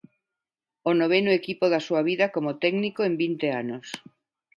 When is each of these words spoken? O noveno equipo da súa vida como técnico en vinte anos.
O 0.89 0.91
noveno 0.99 1.31
equipo 1.39 1.65
da 1.73 1.81
súa 1.87 2.01
vida 2.09 2.25
como 2.35 2.57
técnico 2.63 2.99
en 3.09 3.13
vinte 3.23 3.47
anos. 3.61 3.87